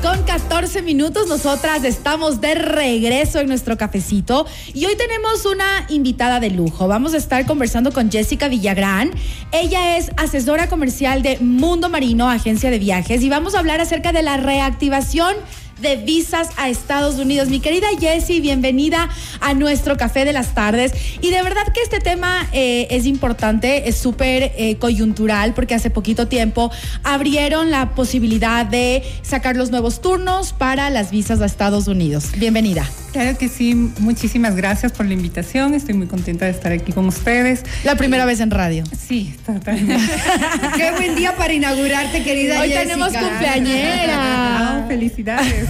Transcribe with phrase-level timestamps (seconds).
[0.00, 1.28] con 14 minutos.
[1.28, 6.88] Nosotras estamos de regreso en nuestro cafecito y hoy tenemos una invitada de lujo.
[6.88, 9.10] Vamos a estar conversando con Jessica Villagrán.
[9.50, 14.12] Ella es asesora comercial de Mundo Marino, agencia de viajes, y vamos a hablar acerca
[14.12, 15.34] de la reactivación
[15.82, 17.48] de visas a Estados Unidos.
[17.48, 19.10] Mi querida Jessie, bienvenida
[19.40, 20.92] a nuestro café de las tardes.
[21.20, 25.90] Y de verdad que este tema eh, es importante, es súper eh, coyuntural, porque hace
[25.90, 26.70] poquito tiempo
[27.02, 32.30] abrieron la posibilidad de sacar los nuevos turnos para las visas a Estados Unidos.
[32.38, 32.88] Bienvenida.
[33.12, 35.74] Claro que sí, muchísimas gracias por la invitación.
[35.74, 37.62] Estoy muy contenta de estar aquí con ustedes.
[37.84, 38.84] La primera vez en radio.
[38.98, 40.02] Sí, totalmente.
[40.76, 44.14] Qué buen día para inaugurarte, querida Hoy tenemos cumpleañera.
[44.16, 45.68] Ah, felicidades.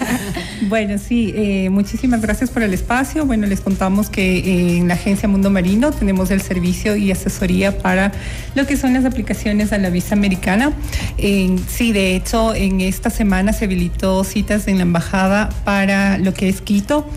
[0.62, 3.26] bueno, sí, eh, muchísimas gracias por el espacio.
[3.26, 7.76] Bueno, les contamos que eh, en la agencia Mundo Marino tenemos el servicio y asesoría
[7.76, 8.12] para
[8.54, 10.72] lo que son las aplicaciones a la visa americana.
[11.18, 16.48] sí, de hecho, en esta semana se habilitó citas en la embajada para lo que
[16.48, 16.62] es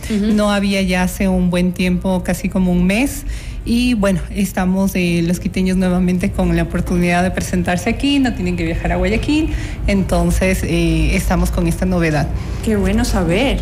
[0.09, 3.25] no había ya hace un buen tiempo, casi como un mes.
[3.63, 8.57] Y bueno, estamos eh, los quiteños nuevamente con la oportunidad de presentarse aquí, no tienen
[8.57, 9.53] que viajar a Guayaquil,
[9.85, 12.27] entonces eh, estamos con esta novedad.
[12.65, 13.61] Qué bueno saber.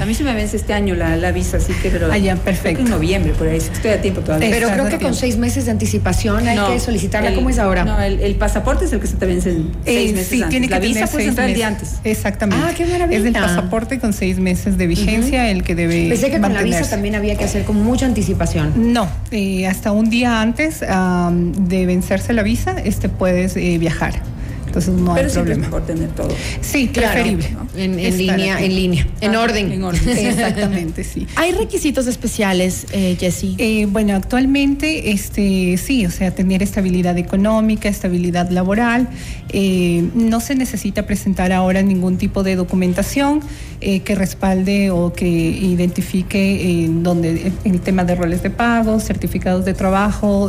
[0.00, 2.10] A mí se me vence este año la, la visa, así que pero.
[2.10, 2.82] Ah, ya, perfecto.
[2.82, 3.58] En noviembre, por ahí.
[3.58, 4.50] Estoy a tiempo todavía.
[4.50, 7.34] Pero creo que con seis meses de anticipación hay que solicitarla.
[7.34, 7.84] ¿Cómo es ahora?
[7.84, 10.28] No, el, pasaporte es el que se te vence en seis meses.
[10.28, 11.94] Sí, tiene que la visa puede entrar el día antes.
[12.04, 12.64] Exactamente.
[12.66, 13.18] Ah, qué maravilla.
[13.18, 16.08] Es el pasaporte con seis meses de vigencia el que debe.
[16.08, 18.92] Pensé que con la visa también había que hacer con mucha anticipación.
[18.92, 24.33] No, eh, hasta un día antes de vencerse la visa, este puedes eh, viajar.
[24.74, 25.52] Entonces no hay problema.
[25.52, 26.34] es mejor tener todo.
[26.60, 27.46] Sí, preferible.
[27.76, 29.70] En, línea, en línea, en orden.
[29.70, 30.08] En orden.
[30.18, 31.28] Exactamente, sí.
[31.36, 33.54] ¿Hay requisitos especiales, eh, Jessie?
[33.58, 39.08] Eh, bueno, actualmente, este, sí, o sea, tener estabilidad económica, estabilidad laboral.
[39.50, 43.42] Eh, no se necesita presentar ahora ningún tipo de documentación
[43.80, 49.74] eh, que respalde o que identifique donde el tema de roles de pago, certificados de
[49.74, 50.48] trabajo,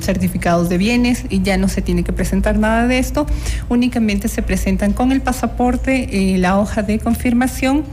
[0.00, 3.26] certificados de bienes, y ya no se tiene que presentar nada de esto
[3.68, 7.84] únicamente se presentan con el pasaporte, eh, la hoja de confirmación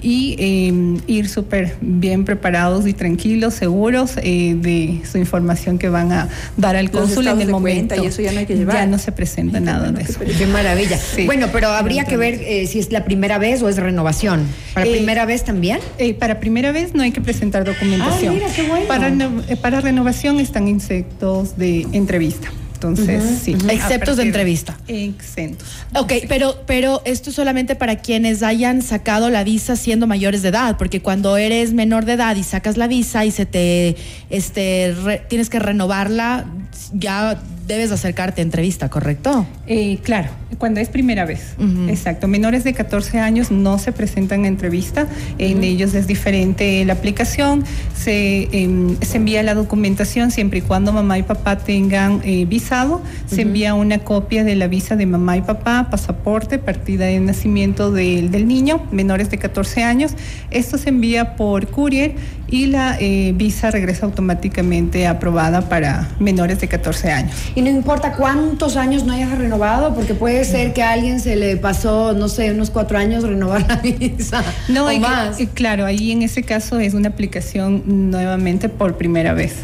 [0.00, 6.12] y eh, ir súper bien preparados y tranquilos, seguros eh, de su información que van
[6.12, 7.94] a dar al cónsul en el momento.
[8.02, 8.76] Y eso ya no hay que llevar.
[8.76, 10.20] Ya no se presenta nada de eso.
[10.38, 10.98] Qué maravilla.
[11.24, 14.44] Bueno, pero habría que ver si es la primera vez o es renovación.
[14.74, 15.80] ¿Para primera vez también?
[16.18, 18.34] para primera vez no hay que presentar documentación.
[18.34, 18.86] Ah, mira, qué bueno.
[18.86, 19.12] Para,
[19.60, 22.48] para renovación están insectos de entrevista.
[22.76, 23.56] Entonces, sí.
[23.68, 24.76] Exceptos de entrevista.
[24.86, 25.66] Exentos.
[25.94, 30.48] Ok, pero, pero esto es solamente para quienes hayan sacado la visa siendo mayores de
[30.48, 33.96] edad, porque cuando eres menor de edad y sacas la visa y se te,
[34.30, 34.94] este,
[35.28, 36.46] tienes que renovarla,
[36.92, 39.46] ya debes acercarte a entrevista, ¿correcto?
[39.66, 40.28] Eh, claro,
[40.58, 41.56] cuando es primera vez.
[41.88, 42.28] Exacto.
[42.28, 45.08] Menores de 14 años no se presentan a entrevista.
[45.38, 47.64] En ellos es diferente la aplicación.
[47.96, 53.02] Se, em, se, envía la documentación siempre y cuando mamá y papá tengan eh, visado.
[53.26, 57.90] Se envía una copia de la visa de mamá y papá, pasaporte, partida de nacimiento
[57.90, 60.12] del, del niño, menores de 14 años.
[60.50, 62.14] Esto se envía por courier
[62.48, 67.34] y la eh, visa regresa automáticamente aprobada para menores de 14 años.
[67.54, 71.36] Y no importa cuántos años no hayas renovado, porque puede ser que a alguien se
[71.36, 74.44] le pasó, no sé, unos cuatro años renovar la visa.
[74.68, 75.38] No, o más.
[75.54, 79.54] claro, ahí en ese caso es una aplicación nuevamente por primera vez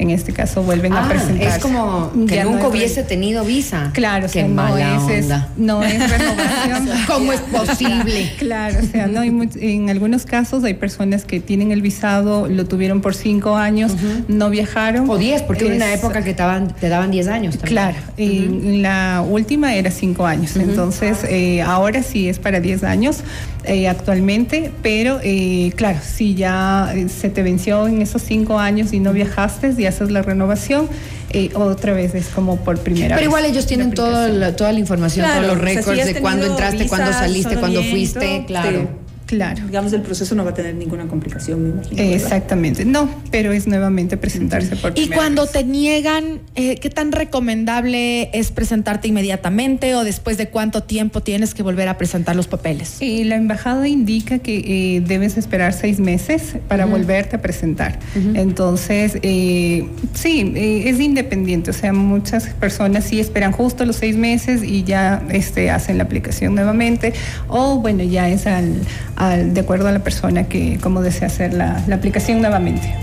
[0.00, 1.56] en este caso vuelven a ah, presentarse.
[1.56, 3.90] Es como que nunca hubiese tenido visa.
[3.92, 5.26] Claro, Qué no, es,
[5.58, 6.88] no es renovación.
[7.06, 8.32] ¿Cómo es posible?
[8.38, 13.02] claro, o sea, no en algunos casos hay personas que tienen el visado, lo tuvieron
[13.02, 13.92] por cinco años,
[14.26, 15.08] no viajaron.
[15.10, 17.74] O diez, porque en una época que te daban, te daban diez años también.
[17.74, 23.22] Claro, en la última era cinco años, entonces eh, ahora sí es para diez años
[23.64, 29.00] eh, actualmente, pero eh, claro, si ya se te venció en esos cinco años y
[29.00, 30.88] no viajaste, ya haces la renovación,
[31.30, 33.16] eh, otra vez es como por primera vez.
[33.16, 36.88] Pero igual ellos tienen toda la, toda la información, todos los récords de cuándo entraste,
[36.88, 38.88] cuándo saliste, cuándo fuiste, claro.
[39.30, 39.64] Claro.
[39.64, 42.02] Digamos, el proceso no va a tener ninguna complicación, me imagino.
[42.02, 42.84] Exactamente.
[42.84, 48.50] No, pero es nuevamente presentarse por Y cuando te niegan, eh, ¿qué tan recomendable es
[48.50, 52.96] presentarte inmediatamente o después de cuánto tiempo tienes que volver a presentar los papeles?
[53.00, 58.00] La embajada indica que eh, debes esperar seis meses para volverte a presentar.
[58.34, 61.70] Entonces, eh, sí, es independiente.
[61.70, 66.04] O sea, muchas personas sí esperan justo los seis meses y ya este, hacen la
[66.04, 67.12] aplicación nuevamente.
[67.46, 68.74] O bueno, ya es al
[69.28, 72.94] de acuerdo a la persona que cómo desea hacer la, aplicación nuevamente.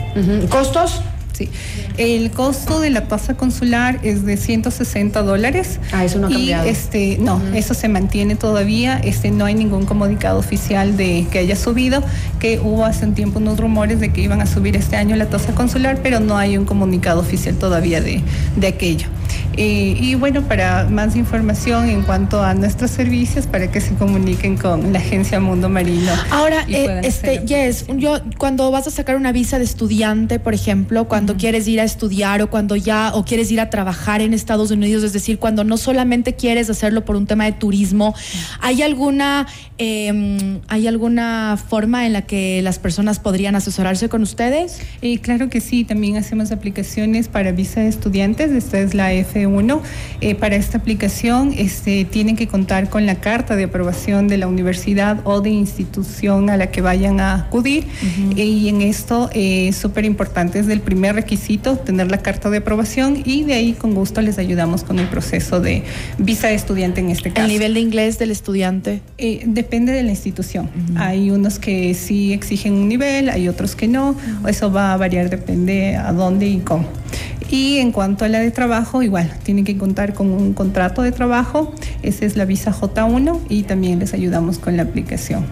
[0.49, 1.01] ¿Costos?
[1.33, 1.49] Sí.
[1.97, 5.79] El costo de la tasa consular es de 160 dólares.
[5.91, 6.65] Ah, eso no ha cambiado.
[6.65, 8.97] Y este, no, eso se mantiene todavía.
[8.97, 12.03] Este, no hay ningún comunicado oficial de que haya subido,
[12.39, 15.27] que hubo hace un tiempo unos rumores de que iban a subir este año la
[15.27, 18.23] tasa consular, pero no hay un comunicado oficial todavía de,
[18.55, 19.07] de aquello.
[19.57, 24.57] Eh, y bueno, para más información en cuanto a nuestros servicios, para que se comuniquen
[24.57, 26.11] con la agencia Mundo Marino.
[26.29, 31.07] Ahora, eh, este, Yes, yo cuando vas a sacar una visa de estudiante, por ejemplo,
[31.07, 34.69] cuando quieres ir a estudiar o cuando ya o quieres ir a trabajar en Estados
[34.71, 38.13] Unidos, es decir, cuando no solamente quieres hacerlo por un tema de turismo,
[38.61, 39.47] ¿hay alguna
[39.79, 44.79] eh, hay alguna forma en la que las personas podrían asesorarse con ustedes?
[45.01, 48.51] Eh, claro que sí, también hacemos aplicaciones para visa de estudiantes.
[48.51, 49.81] Esta es la F1.
[50.21, 54.47] Eh, para esta aplicación este, tienen que contar con la carta de aprobación de la
[54.47, 57.85] universidad o de institución a la que vayan a acudir.
[58.35, 62.57] Eh, y en esto es súper importante, es el primer requisito tener la carta de
[62.57, 65.83] aprobación y de ahí con gusto les ayudamos con el proceso de
[66.17, 67.45] visa de estudiante en este caso.
[67.45, 69.01] ¿El nivel de inglés del estudiante?
[69.17, 70.69] Eh, depende de la institución.
[70.95, 74.15] Hay unos que sí exigen un nivel, hay otros que no.
[74.47, 76.87] Eso va a variar, depende a dónde y cómo.
[77.49, 81.11] Y en cuanto a la de trabajo, igual, tienen que contar con un contrato de
[81.11, 81.73] trabajo.
[82.03, 85.45] Esa es la visa J1 y también les ayudamos con la aplicación.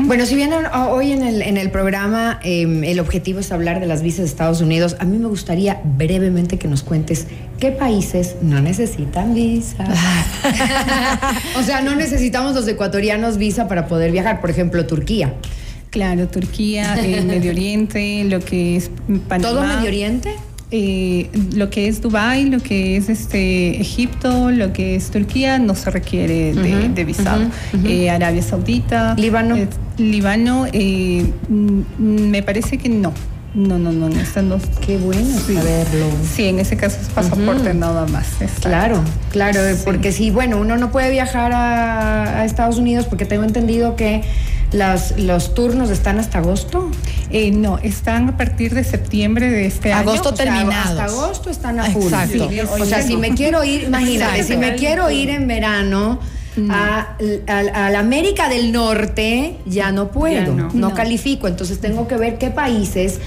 [0.00, 3.86] Bueno, si bien hoy en el, en el programa eh, el objetivo es hablar de
[3.86, 7.26] las visas de Estados Unidos, a mí me gustaría brevemente que nos cuentes
[7.58, 9.84] qué países no necesitan visa.
[11.58, 15.34] o sea, no necesitamos los ecuatorianos visa para poder viajar, por ejemplo, Turquía.
[15.90, 18.90] Claro, Turquía, el Medio Oriente, lo que es
[19.28, 19.48] Panamá.
[19.48, 20.34] ¿Todo Medio Oriente?
[20.74, 25.74] Eh, lo que es Dubái, lo que es este Egipto, lo que es Turquía, no
[25.74, 27.42] se requiere de, de visado.
[27.84, 29.14] Eh, Arabia Saudita.
[29.18, 29.56] Líbano.
[29.56, 33.12] eh, Líbano, eh, mm, me parece que no.
[33.54, 34.62] No, no, no, están dos.
[34.80, 35.52] Qué bueno Sí.
[35.54, 36.06] saberlo.
[36.34, 38.40] Sí, en ese caso es pasaporte nada más.
[38.40, 38.68] exacto.
[38.70, 39.82] Claro, claro, Sí.
[39.84, 44.22] porque si, bueno, uno no puede viajar a, a Estados Unidos porque tengo entendido que
[44.72, 46.90] las, los turnos están hasta agosto.
[47.30, 50.34] Eh, no, están a partir de septiembre de este Agosto año.
[50.34, 50.86] O sea, terminados.
[50.90, 52.04] hasta agosto están a full.
[52.04, 52.48] Exacto.
[52.50, 52.60] Sí.
[52.60, 54.52] O sea, si me quiero ir, imagínate, Exacto.
[54.52, 56.18] si me quiero ir en verano
[56.70, 57.16] a,
[57.48, 60.68] a- a la América del Norte, ya no puedo, Ya no.
[60.68, 60.70] no.
[60.74, 60.94] No.
[60.94, 61.48] califico.
[61.48, 63.18] Entonces tengo que ver qué países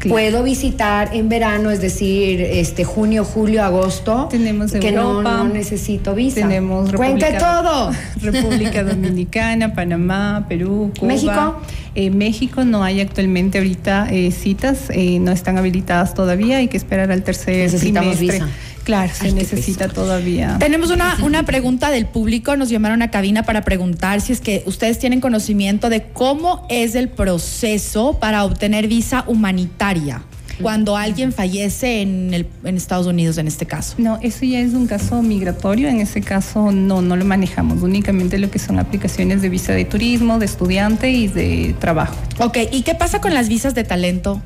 [0.00, 0.14] Claro.
[0.14, 4.28] puedo visitar en verano, es decir, este junio, julio, agosto.
[4.30, 6.40] Tenemos que no, Europa, no necesito visa.
[6.40, 7.92] Tenemos Cuente República- todo.
[8.22, 11.08] República Dominicana, Panamá, Perú, Cuba.
[11.12, 11.60] ¿México?
[11.94, 16.76] Eh, México no hay actualmente ahorita eh, citas, eh, no están habilitadas todavía, hay que
[16.76, 18.46] esperar al tercer Necesitamos trimestre.
[18.46, 18.56] visa.
[18.90, 20.56] Claro, se Ay, necesita todavía.
[20.58, 24.64] Tenemos una, una pregunta del público, nos llamaron a cabina para preguntar si es que
[24.66, 30.22] ustedes tienen conocimiento de cómo es el proceso para obtener visa humanitaria
[30.60, 33.94] cuando alguien fallece en, el, en Estados Unidos, en este caso.
[33.98, 35.88] No, eso ya es un caso migratorio.
[35.88, 37.82] En ese caso no, no lo manejamos.
[37.82, 42.16] Únicamente lo que son aplicaciones de visa de turismo, de estudiante y de trabajo.
[42.40, 44.42] Ok, ¿y qué pasa con las visas de talento?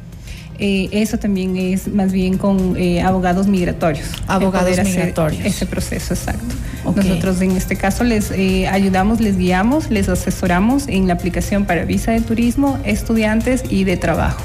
[0.59, 4.07] Eh, eso también es más bien con eh, abogados migratorios.
[4.29, 5.45] Abogados migratorios.
[5.45, 6.55] Ese proceso, exacto.
[6.95, 11.85] Nosotros en este caso les eh, ayudamos, les guiamos, les asesoramos en la aplicación para
[11.85, 14.43] visa de turismo, estudiantes y de trabajo.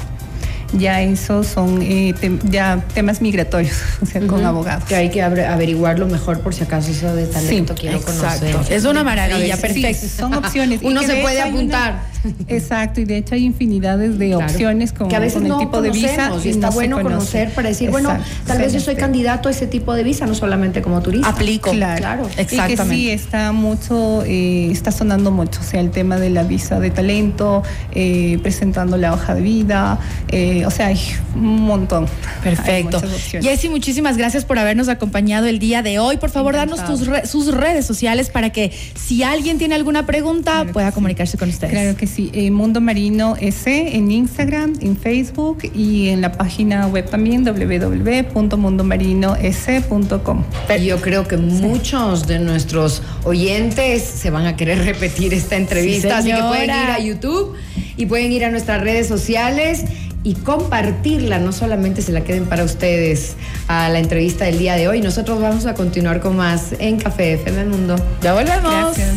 [0.72, 4.84] Ya esos son eh, tem- ya temas migratorios, o sea, con abogados.
[4.84, 8.46] Que hay que averiguarlo mejor por si acaso eso de talento quiero Exacto.
[8.46, 8.72] conocer.
[8.76, 10.06] Es una maravilla, Sí, perfecto.
[10.08, 10.80] son opciones.
[10.84, 12.02] Uno se de puede hay una- apuntar.
[12.48, 14.44] Exacto, y de hecho hay infinidades de Claro.
[14.46, 16.96] opciones con, que a veces con el no tipo de visa y está no bueno
[16.96, 17.14] conoce.
[17.16, 20.34] conocer para decir, bueno, tal vez yo soy candidato a ese tipo de visa, no
[20.34, 21.28] solamente como turista.
[21.28, 21.70] Aplico.
[21.70, 22.28] Claro, Claro.
[22.32, 22.94] Y que Exactamente.
[22.94, 26.90] sí está mucho, eh, está sonando mucho, o sea, el tema de la visa de
[26.90, 27.62] talento,
[27.92, 29.98] eh, presentando la hoja de vida,
[30.28, 31.00] eh, o sea, hay
[31.34, 32.06] un montón.
[32.42, 33.00] Perfecto.
[33.40, 36.16] Jessy, muchísimas gracias por habernos acompañado el día de hoy.
[36.16, 40.52] Por favor, danos tus re- sus redes sociales para que si alguien tiene alguna pregunta
[40.52, 40.94] Claro pueda sí.
[40.94, 41.72] comunicarse con ustedes.
[41.72, 42.09] Claro que sí.
[42.18, 50.44] Eh, Mundo Marino S en Instagram, en Facebook y en la página web también www.mundomarinos.com.
[50.78, 56.18] Y Yo creo que muchos de nuestros oyentes se van a querer repetir esta entrevista,
[56.18, 57.54] así que pueden ir a YouTube
[57.96, 59.84] y pueden ir a nuestras redes sociales
[60.22, 63.36] y compartirla, no solamente se la queden para ustedes
[63.68, 65.00] a la entrevista del día de hoy.
[65.00, 67.96] Nosotros vamos a continuar con más en Café FM Mundo.
[68.20, 68.96] Ya volvemos.
[68.96, 69.14] Gracias.